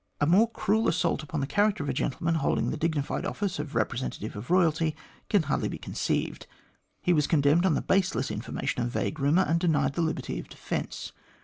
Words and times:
A 0.19 0.25
more 0.25 0.49
cruel 0.49 0.87
assault 0.87 1.21
upon 1.21 1.41
the 1.41 1.45
character 1.45 1.83
of 1.83 1.89
a 1.89 1.93
gentleman 1.93 2.33
holding 2.33 2.71
the 2.71 2.75
dignified 2.75 3.23
office 3.23 3.59
of 3.59 3.75
representative 3.75 4.35
of 4.35 4.49
Royalty 4.49 4.95
can 5.29 5.43
hardly 5.43 5.69
be 5.69 5.77
conceived. 5.77 6.47
He 7.03 7.13
was 7.13 7.27
condemned 7.27 7.67
on 7.67 7.75
the 7.75 7.83
baseless 7.83 8.31
information 8.31 8.81
of 8.81 8.89
vague 8.89 9.19
rumour, 9.19 9.43
and 9.43 9.59
denied 9.59 9.93
the 9.93 10.01
liberty 10.01 10.39
of 10.39 10.49
defence. 10.49 11.11